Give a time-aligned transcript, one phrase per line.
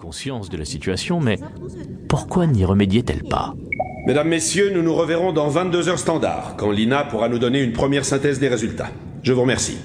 [0.00, 1.38] conscience de la situation, mais
[2.08, 3.54] pourquoi n'y remédiait-elle pas
[4.06, 7.72] Mesdames, Messieurs, nous nous reverrons dans 22 heures standard, quand Lina pourra nous donner une
[7.72, 8.88] première synthèse des résultats.
[9.22, 9.76] Je vous remercie.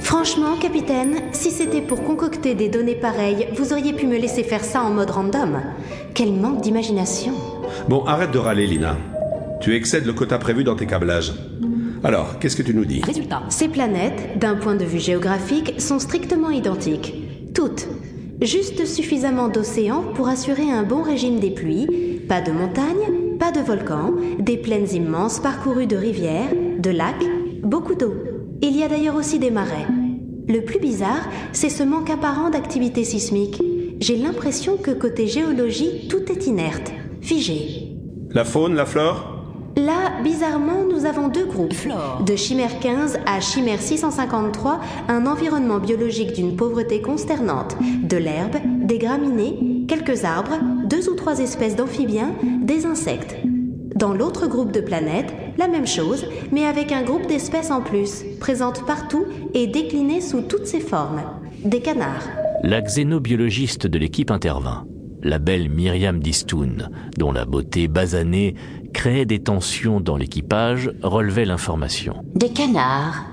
[0.00, 4.64] Franchement, capitaine, si c'était pour concocter des données pareilles, vous auriez pu me laisser faire
[4.64, 5.60] ça en mode random.
[6.14, 7.32] Quel manque d'imagination.
[7.88, 8.96] Bon, arrête de râler, Lina.
[9.60, 11.32] Tu excèdes le quota prévu dans tes câblages.
[12.04, 13.02] Alors, qu'est-ce que tu nous dis?
[13.02, 13.42] Résultat.
[13.48, 17.14] Ces planètes, d'un point de vue géographique, sont strictement identiques.
[17.54, 17.88] Toutes.
[18.40, 23.60] Juste suffisamment d'océans pour assurer un bon régime des pluies, pas de montagnes, pas de
[23.60, 27.26] volcans, des plaines immenses parcourues de rivières, de lacs,
[27.64, 28.14] beaucoup d'eau.
[28.62, 29.86] Il y a d'ailleurs aussi des marais.
[30.46, 33.60] Le plus bizarre, c'est ce manque apparent d'activité sismique.
[34.00, 37.94] J'ai l'impression que côté géologie, tout est inerte, figé.
[38.30, 39.38] La faune, la flore?
[39.76, 41.74] Là, bizarrement, nous avons deux groupes.
[42.26, 47.76] De chimère 15 à chimère 653, un environnement biologique d'une pauvreté consternante.
[48.02, 53.36] De l'herbe, des graminées, quelques arbres, deux ou trois espèces d'amphibiens, des insectes.
[53.94, 58.24] Dans l'autre groupe de planètes, la même chose, mais avec un groupe d'espèces en plus,
[58.40, 61.20] présentes partout et déclinées sous toutes ses formes.
[61.64, 62.28] Des canards.
[62.62, 64.86] La xénobiologiste de l'équipe intervint,
[65.22, 68.54] la belle Myriam Distoun, dont la beauté basanée
[68.92, 72.14] créait des tensions dans l'équipage, relevait l'information.
[72.34, 73.26] Des canards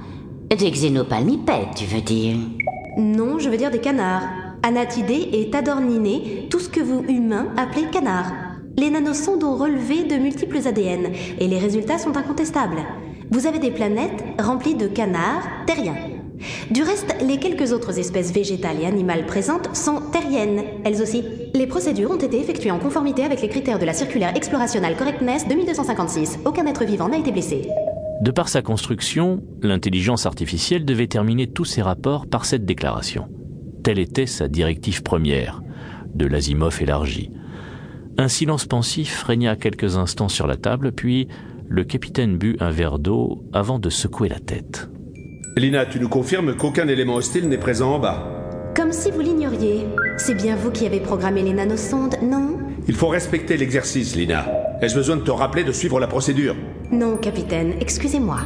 [0.49, 2.37] Des xénopalmipèdes, tu veux dire?
[2.97, 4.23] Non, je veux dire des canards.
[4.63, 8.31] Anatidés et tadorninés, tout ce que vous, humains, appelez canards.
[8.77, 12.83] Les nanosondes ont relevé de multiples ADN, et les résultats sont incontestables.
[13.31, 16.14] Vous avez des planètes remplies de canards terriens.
[16.71, 21.23] Du reste, les quelques autres espèces végétales et animales présentes sont terriennes, elles aussi.
[21.53, 25.47] Les procédures ont été effectuées en conformité avec les critères de la circulaire Explorational Correctness
[25.47, 26.39] 2256.
[26.45, 27.69] Aucun être vivant n'a été blessé.
[28.21, 33.27] De par sa construction, l'intelligence artificielle devait terminer tous ses rapports par cette déclaration.
[33.83, 35.61] Telle était sa directive première,
[36.13, 37.29] de l'Asimov élargi.
[38.17, 41.27] Un silence pensif régna quelques instants sur la table, puis
[41.67, 44.89] le capitaine but un verre d'eau avant de secouer la tête.
[45.57, 49.85] Lina, tu nous confirmes qu'aucun élément hostile n'est présent en bas Comme si vous l'ignoriez.
[50.17, 52.59] C'est bien vous qui avez programmé les nanosondes, non?
[52.89, 54.45] Il faut respecter l'exercice, Lina.
[54.81, 56.57] Ai-je besoin de te rappeler de suivre la procédure?
[56.91, 58.39] Non, capitaine, excusez-moi.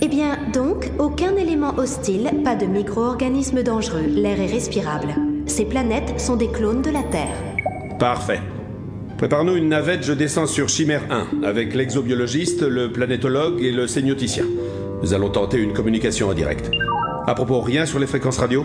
[0.00, 5.14] Eh bien, donc, aucun élément hostile, pas de micro-organismes dangereux, l'air est respirable.
[5.46, 7.36] Ces planètes sont des clones de la Terre.
[8.00, 8.40] Parfait.
[9.16, 14.44] Prépare-nous une navette, je descends sur Chimère 1, avec l'exobiologiste, le planétologue et le sémioticien.
[15.02, 16.70] Nous allons tenter une communication en direct.
[17.26, 18.64] À propos, rien sur les fréquences radio?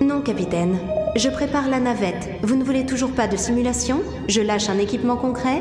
[0.00, 0.78] Non, capitaine.
[1.16, 2.28] Je prépare la navette.
[2.42, 4.00] Vous ne voulez toujours pas de simulation?
[4.28, 5.60] Je lâche un équipement concret?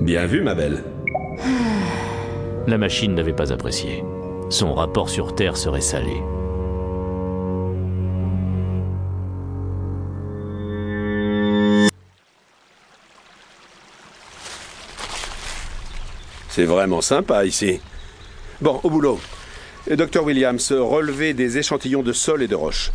[0.00, 0.82] Bien vu, ma belle.
[2.66, 4.04] La machine n'avait pas apprécié.
[4.48, 6.12] Son rapport sur Terre serait salé.
[16.48, 17.80] C'est vraiment sympa ici.
[18.60, 19.18] Bon, au boulot.
[19.90, 22.92] Docteur Williams, relevez des échantillons de sol et de roches.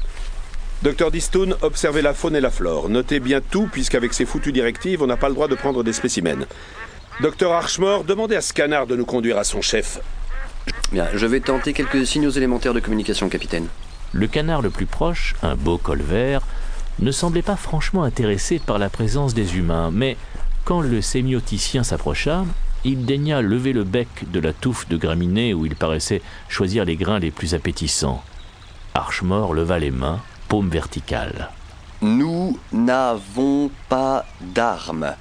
[0.84, 2.88] Docteur Distoun, observez la faune et la flore.
[2.88, 5.92] Notez bien tout, puisqu'avec ces foutues directives, on n'a pas le droit de prendre des
[5.92, 6.46] spécimens.
[7.22, 10.00] Docteur Archmore, demandez à ce canard de nous conduire à son chef.
[10.94, 13.68] Bien, je vais tenter quelques signaux élémentaires de communication, capitaine.
[14.14, 16.42] Le canard le plus proche, un beau col vert,
[17.00, 20.16] ne semblait pas franchement intéressé par la présence des humains, mais
[20.64, 22.46] quand le sémioticien s'approcha,
[22.88, 26.96] il daigna lever le bec de la touffe de graminées où il paraissait choisir les
[26.96, 28.24] grains les plus appétissants.
[28.94, 31.50] Archmore leva les mains, paume verticale.
[32.02, 35.14] Nous n'avons pas d'armes.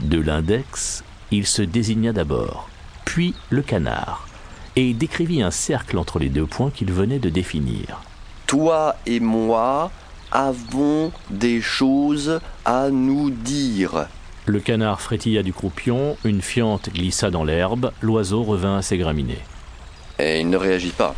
[0.00, 2.68] De l'index, il se désigna d'abord,
[3.06, 4.28] puis le canard,
[4.76, 8.02] et décrivit un cercle entre les deux points qu'il venait de définir.
[8.46, 9.90] Toi et moi
[10.30, 14.06] avons des choses à nous dire.
[14.46, 19.42] Le canard frétilla du croupion, une fiente glissa dans l'herbe, l'oiseau revint à ses graminées.
[20.20, 21.16] Et il ne réagit pas.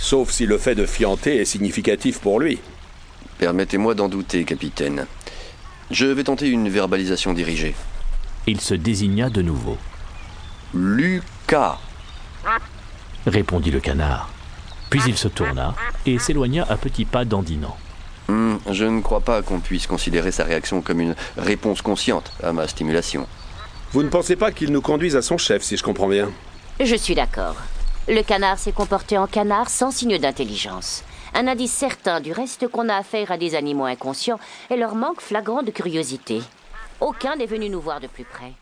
[0.00, 2.58] Sauf si le fait de fienter est significatif pour lui.
[3.38, 5.06] Permettez-moi d'en douter, capitaine.
[5.92, 7.76] Je vais tenter une verbalisation dirigée.
[8.48, 9.78] Il se désigna de nouveau.
[10.74, 11.78] Lucas.
[13.24, 14.30] Répondit le canard.
[14.90, 17.76] Puis il se tourna et s'éloigna à petits pas dandinant.
[18.28, 22.52] Hmm, je ne crois pas qu'on puisse considérer sa réaction comme une réponse consciente à
[22.52, 23.26] ma stimulation.
[23.92, 26.30] Vous ne pensez pas qu'il nous conduise à son chef, si je comprends bien
[26.80, 27.56] Je suis d'accord.
[28.08, 31.04] Le canard s'est comporté en canard sans signe d'intelligence.
[31.34, 35.20] Un indice certain du reste qu'on a affaire à des animaux inconscients et leur manque
[35.20, 36.42] flagrant de curiosité.
[37.00, 38.52] Aucun n'est venu nous voir de plus près.